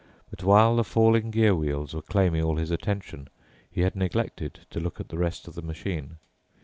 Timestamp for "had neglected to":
3.81-4.79